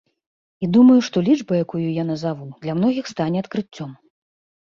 [0.63, 3.91] І, думаю, што лічба, якую я назаву, для многіх стане адкрыццём.